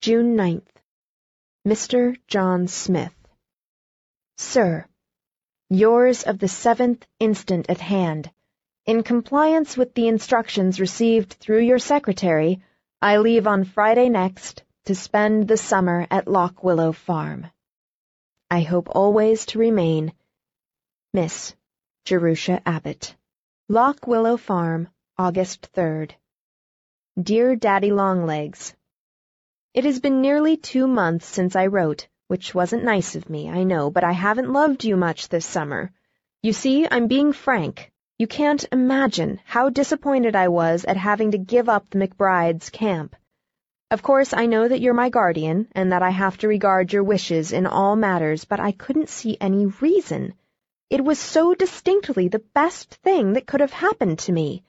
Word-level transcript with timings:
June 0.00 0.34
9th. 0.34 0.62
Mr. 1.68 2.16
John 2.26 2.68
Smith. 2.68 3.14
Sir, 4.38 4.86
Yours 5.68 6.22
of 6.22 6.38
the 6.38 6.46
7th 6.46 7.02
instant 7.18 7.66
at 7.68 7.80
hand. 7.80 8.30
In 8.86 9.02
compliance 9.02 9.76
with 9.76 9.92
the 9.92 10.08
instructions 10.08 10.80
received 10.80 11.34
through 11.34 11.60
your 11.60 11.78
secretary, 11.78 12.62
I 13.02 13.18
leave 13.18 13.46
on 13.46 13.64
Friday 13.64 14.08
next 14.08 14.64
to 14.86 14.94
spend 14.94 15.46
the 15.46 15.58
summer 15.58 16.06
at 16.10 16.26
Lock 16.26 16.64
Willow 16.64 16.92
Farm. 16.92 17.48
I 18.50 18.62
hope 18.62 18.88
always 18.90 19.44
to 19.46 19.58
remain 19.58 20.14
Miss 21.12 21.54
Jerusha 22.06 22.62
Abbott. 22.64 23.14
Lock 23.68 24.06
Willow 24.06 24.38
Farm, 24.38 24.88
August 25.18 25.70
3rd. 25.74 26.12
Dear 27.22 27.54
Daddy 27.54 27.92
Longlegs, 27.92 28.74
It 29.72 29.84
has 29.84 30.00
been 30.00 30.20
nearly 30.20 30.56
two 30.56 30.88
months 30.88 31.26
since 31.26 31.54
I 31.54 31.66
wrote, 31.66 32.08
which 32.26 32.52
wasn't 32.52 32.82
nice 32.82 33.14
of 33.14 33.30
me, 33.30 33.48
I 33.48 33.62
know, 33.62 33.88
but 33.88 34.02
I 34.02 34.10
haven't 34.10 34.52
loved 34.52 34.82
you 34.82 34.96
much 34.96 35.28
this 35.28 35.46
summer. 35.46 35.92
You 36.42 36.52
see, 36.52 36.88
I'm 36.90 37.06
being 37.06 37.32
frank. 37.32 37.92
You 38.18 38.26
can't 38.26 38.64
imagine 38.72 39.40
how 39.44 39.70
disappointed 39.70 40.34
I 40.34 40.48
was 40.48 40.84
at 40.84 40.96
having 40.96 41.30
to 41.30 41.38
give 41.38 41.68
up 41.68 41.88
the 41.88 41.98
McBride's 41.98 42.68
camp. 42.68 43.14
Of 43.92 44.02
course, 44.02 44.34
I 44.34 44.46
know 44.46 44.66
that 44.66 44.80
you're 44.80 44.92
my 44.92 45.08
guardian, 45.08 45.68
and 45.72 45.92
that 45.92 46.02
I 46.02 46.10
have 46.10 46.36
to 46.38 46.48
regard 46.48 46.92
your 46.92 47.04
wishes 47.04 47.52
in 47.52 47.66
all 47.66 47.94
matters, 47.94 48.44
but 48.44 48.58
I 48.58 48.72
couldn't 48.72 49.08
see 49.08 49.36
any 49.40 49.66
reason. 49.66 50.34
It 50.90 51.04
was 51.04 51.20
so 51.20 51.54
distinctly 51.54 52.26
the 52.26 52.44
best 52.54 52.94
thing 53.04 53.34
that 53.34 53.46
could 53.46 53.60
have 53.60 53.72
happened 53.72 54.18
to 54.20 54.32
me. 54.32 54.64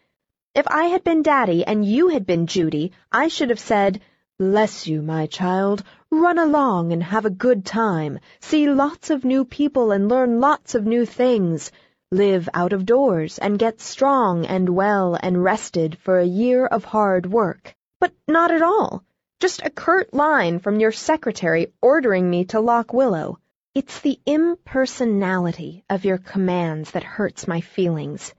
If 0.54 0.68
I 0.68 0.86
had 0.86 1.04
been 1.04 1.24
Daddy 1.24 1.66
and 1.66 1.84
you 1.84 2.10
had 2.10 2.28
been 2.28 2.46
Judy, 2.46 2.92
I 3.12 3.30
should 3.30 3.50
have 3.50 3.60
said, 3.60 4.02
Bless 4.42 4.88
you, 4.88 5.04
my 5.04 5.28
child. 5.28 5.84
Run 6.10 6.40
along 6.40 6.94
and 6.94 7.04
have 7.04 7.26
a 7.26 7.30
good 7.30 7.64
time. 7.64 8.18
See 8.40 8.68
lots 8.68 9.12
of 9.12 9.24
new 9.24 9.46
people 9.46 9.92
and 9.92 10.10
learn 10.10 10.40
lots 10.40 10.74
of 10.74 10.84
new 10.84 11.06
things. 11.06 11.72
Live 12.12 12.50
out 12.56 12.74
of 12.74 12.88
doors 12.88 13.38
and 13.38 13.60
get 13.60 13.80
strong 13.80 14.48
and 14.48 14.68
well 14.70 15.16
and 15.22 15.44
rested 15.44 15.96
for 16.00 16.18
a 16.18 16.26
year 16.26 16.66
of 16.66 16.84
hard 16.86 17.32
work. 17.32 17.76
But 18.00 18.14
not 18.28 18.50
at 18.50 18.64
all. 18.64 19.04
Just 19.40 19.62
a 19.62 19.70
curt 19.70 20.12
line 20.12 20.58
from 20.58 20.80
your 20.80 20.92
secretary 20.92 21.72
ordering 21.80 22.28
me 22.28 22.46
to 22.46 22.60
Lock 22.60 22.94
Willow. 22.94 23.38
It's 23.76 24.00
the 24.00 24.20
impersonality 24.26 25.84
of 25.88 26.04
your 26.04 26.18
commands 26.18 26.90
that 26.90 27.04
hurts 27.04 27.48
my 27.48 27.62
feelings. 27.62 28.34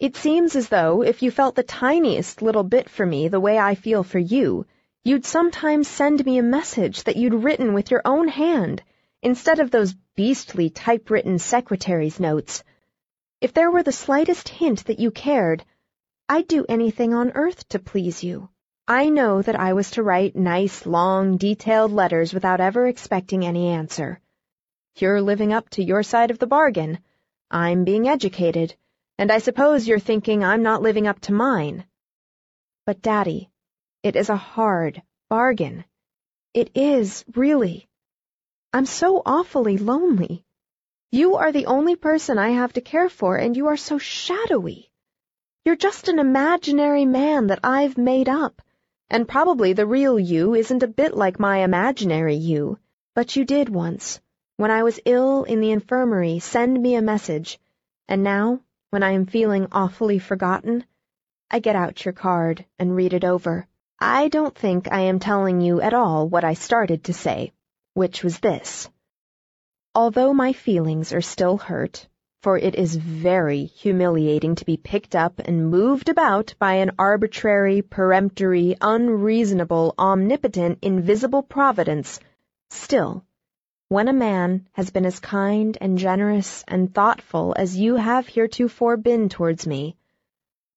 It 0.00 0.16
seems 0.16 0.56
as 0.56 0.70
though 0.70 1.02
if 1.02 1.22
you 1.22 1.30
felt 1.30 1.56
the 1.56 1.62
tiniest 1.62 2.40
little 2.40 2.64
bit 2.64 2.88
for 2.88 3.04
me 3.04 3.28
the 3.28 3.38
way 3.38 3.58
I 3.58 3.74
feel 3.74 4.02
for 4.02 4.18
you, 4.18 4.64
You'd 5.06 5.24
sometimes 5.24 5.86
send 5.86 6.26
me 6.26 6.36
a 6.38 6.42
message 6.42 7.04
that 7.04 7.14
you'd 7.14 7.44
written 7.44 7.74
with 7.74 7.92
your 7.92 8.02
own 8.04 8.26
hand, 8.26 8.82
instead 9.22 9.60
of 9.60 9.70
those 9.70 9.94
beastly 10.16 10.68
typewritten 10.68 11.38
secretary's 11.38 12.18
notes. 12.18 12.64
If 13.40 13.52
there 13.52 13.70
were 13.70 13.84
the 13.84 13.92
slightest 13.92 14.48
hint 14.48 14.86
that 14.86 14.98
you 14.98 15.12
cared, 15.12 15.64
I'd 16.28 16.48
do 16.48 16.66
anything 16.68 17.14
on 17.14 17.30
earth 17.36 17.68
to 17.68 17.78
please 17.78 18.24
you. 18.24 18.48
I 18.88 19.08
know 19.08 19.42
that 19.42 19.54
I 19.54 19.74
was 19.74 19.92
to 19.92 20.02
write 20.02 20.34
nice, 20.34 20.84
long, 20.86 21.36
detailed 21.36 21.92
letters 21.92 22.34
without 22.34 22.60
ever 22.60 22.88
expecting 22.88 23.46
any 23.46 23.68
answer. 23.68 24.18
You're 24.96 25.22
living 25.22 25.52
up 25.52 25.70
to 25.70 25.84
your 25.84 26.02
side 26.02 26.32
of 26.32 26.40
the 26.40 26.48
bargain. 26.48 26.98
I'm 27.48 27.84
being 27.84 28.08
educated, 28.08 28.74
and 29.18 29.30
I 29.30 29.38
suppose 29.38 29.86
you're 29.86 30.00
thinking 30.00 30.42
I'm 30.42 30.64
not 30.64 30.82
living 30.82 31.06
up 31.06 31.20
to 31.20 31.32
mine. 31.32 31.84
But, 32.86 33.02
Daddy, 33.02 33.50
it 34.06 34.14
is 34.14 34.28
a 34.28 34.36
hard 34.36 35.02
bargain. 35.28 35.84
It 36.54 36.70
is, 36.76 37.24
really. 37.34 37.88
I'm 38.72 38.86
so 38.86 39.20
awfully 39.26 39.78
lonely. 39.78 40.44
You 41.10 41.34
are 41.34 41.50
the 41.50 41.66
only 41.66 41.96
person 41.96 42.38
I 42.38 42.50
have 42.50 42.72
to 42.74 42.80
care 42.80 43.08
for, 43.08 43.36
and 43.36 43.56
you 43.56 43.66
are 43.66 43.76
so 43.76 43.98
shadowy. 43.98 44.92
You're 45.64 45.74
just 45.74 46.06
an 46.06 46.20
imaginary 46.20 47.04
man 47.04 47.48
that 47.48 47.58
I've 47.64 47.98
made 47.98 48.28
up, 48.28 48.62
and 49.10 49.26
probably 49.26 49.72
the 49.72 49.86
real 49.86 50.20
you 50.20 50.54
isn't 50.54 50.84
a 50.84 50.96
bit 51.02 51.16
like 51.16 51.40
my 51.40 51.64
imaginary 51.64 52.36
you, 52.36 52.78
but 53.16 53.34
you 53.34 53.44
did 53.44 53.68
once, 53.68 54.20
when 54.56 54.70
I 54.70 54.84
was 54.84 55.00
ill 55.04 55.42
in 55.42 55.58
the 55.60 55.72
infirmary, 55.72 56.38
send 56.38 56.80
me 56.80 56.94
a 56.94 57.02
message, 57.02 57.58
and 58.06 58.22
now, 58.22 58.60
when 58.90 59.02
I 59.02 59.10
am 59.10 59.26
feeling 59.26 59.66
awfully 59.72 60.20
forgotten, 60.20 60.84
I 61.50 61.58
get 61.58 61.74
out 61.74 62.04
your 62.04 62.14
card 62.14 62.64
and 62.78 62.94
read 62.94 63.12
it 63.12 63.24
over. 63.24 63.66
I 63.98 64.28
don't 64.28 64.54
think 64.54 64.92
I 64.92 65.00
am 65.00 65.18
telling 65.18 65.62
you 65.62 65.80
at 65.80 65.94
all 65.94 66.28
what 66.28 66.44
I 66.44 66.52
started 66.52 67.04
to 67.04 67.14
say, 67.14 67.52
which 67.94 68.22
was 68.22 68.38
this. 68.38 68.90
Although 69.94 70.34
my 70.34 70.52
feelings 70.52 71.14
are 71.14 71.22
still 71.22 71.56
hurt, 71.56 72.06
for 72.42 72.58
it 72.58 72.74
is 72.74 72.94
very 72.94 73.64
humiliating 73.64 74.54
to 74.56 74.66
be 74.66 74.76
picked 74.76 75.16
up 75.16 75.38
and 75.38 75.70
moved 75.70 76.10
about 76.10 76.54
by 76.58 76.74
an 76.74 76.90
arbitrary, 76.98 77.80
peremptory, 77.80 78.76
unreasonable, 78.82 79.94
omnipotent, 79.98 80.78
invisible 80.82 81.42
providence, 81.42 82.20
still, 82.68 83.24
when 83.88 84.08
a 84.08 84.12
man 84.12 84.68
has 84.72 84.90
been 84.90 85.06
as 85.06 85.20
kind 85.20 85.78
and 85.80 85.96
generous 85.96 86.62
and 86.68 86.94
thoughtful 86.94 87.54
as 87.56 87.78
you 87.78 87.96
have 87.96 88.28
heretofore 88.28 88.98
been 88.98 89.30
towards 89.30 89.66
me, 89.66 89.96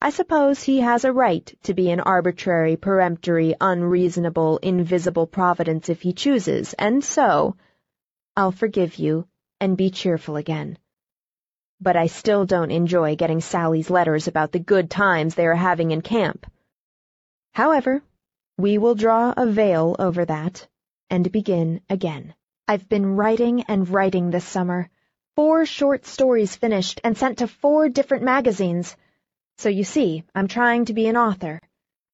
I 0.01 0.11
suppose 0.11 0.63
he 0.63 0.79
has 0.79 1.03
a 1.03 1.11
right 1.11 1.53
to 1.63 1.73
be 1.73 1.91
an 1.91 1.99
arbitrary, 1.99 2.77
peremptory, 2.77 3.53
unreasonable, 3.59 4.57
invisible 4.59 5.27
providence 5.27 5.89
if 5.89 6.01
he 6.01 6.13
chooses, 6.13 6.73
and 6.73 7.03
so 7.03 7.57
I'll 8.37 8.53
forgive 8.53 8.95
you 8.95 9.27
and 9.59 9.75
be 9.75 9.89
cheerful 9.89 10.37
again. 10.37 10.77
But 11.81 11.97
I 11.97 12.07
still 12.07 12.45
don't 12.45 12.71
enjoy 12.71 13.17
getting 13.17 13.41
Sally's 13.41 13.89
letters 13.89 14.29
about 14.29 14.53
the 14.53 14.59
good 14.59 14.89
times 14.89 15.35
they 15.35 15.45
are 15.45 15.53
having 15.55 15.91
in 15.91 16.01
camp. 16.01 16.45
However, 17.51 18.01
we 18.57 18.77
will 18.77 18.95
draw 18.95 19.33
a 19.35 19.47
veil 19.47 19.97
over 19.99 20.23
that 20.23 20.65
and 21.09 21.29
begin 21.29 21.81
again. 21.89 22.33
I've 22.69 22.87
been 22.87 23.17
writing 23.17 23.63
and 23.63 23.89
writing 23.89 24.29
this 24.29 24.45
summer. 24.45 24.89
Four 25.35 25.65
short 25.65 26.05
stories 26.05 26.55
finished 26.55 27.01
and 27.03 27.17
sent 27.17 27.39
to 27.39 27.47
four 27.47 27.89
different 27.89 28.23
magazines. 28.23 28.95
So 29.59 29.67
you 29.67 29.83
see, 29.83 30.23
I'm 30.33 30.47
trying 30.47 30.85
to 30.85 30.93
be 30.93 31.07
an 31.07 31.17
author. 31.17 31.59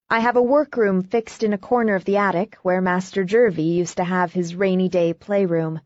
I 0.09 0.19
have 0.21 0.35
a 0.35 0.41
workroom 0.41 1.03
fixed 1.03 1.43
in 1.43 1.53
a 1.53 1.59
corner 1.59 1.93
of 1.93 2.03
the 2.03 2.17
attic 2.17 2.55
where 2.63 2.81
Master 2.81 3.23
Jervie 3.23 3.77
used 3.77 3.97
to 3.97 4.03
have 4.03 4.33
his 4.33 4.55
rainy 4.55 4.89
day 4.89 5.13
playroom. 5.13 5.79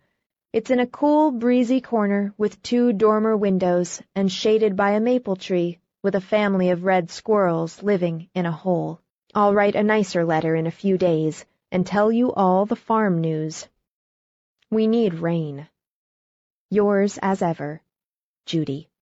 It's 0.53 0.69
in 0.69 0.79
a 0.79 0.87
cool, 0.87 1.31
breezy 1.31 1.81
corner 1.81 2.33
with 2.37 2.61
two 2.61 2.93
dormer 2.93 3.35
windows 3.35 4.01
and 4.15 4.31
shaded 4.31 4.77
by 4.77 4.91
a 4.91 5.01
maple 5.01 5.35
tree 5.35 5.79
with 6.01 6.15
a 6.15 6.21
family 6.21 6.69
of 6.69 6.85
red 6.85 7.11
squirrels 7.11 7.83
living 7.83 8.29
in 8.33 8.45
a 8.45 8.53
hole. 8.53 9.01
I'll 9.35 9.53
write 9.53 9.75
a 9.75 9.83
nicer 9.83 10.23
letter 10.23 10.55
in 10.55 10.65
a 10.65 10.71
few 10.71 10.97
days 10.97 11.45
and 11.73 11.85
tell 11.85 12.09
you 12.09 12.31
all 12.31 12.67
the 12.67 12.77
farm 12.77 13.19
news. 13.19 13.67
We 14.71 14.87
need 14.87 15.15
rain. 15.15 15.67
Yours 16.69 17.19
as 17.21 17.41
ever, 17.41 17.81
Judy. 18.45 18.89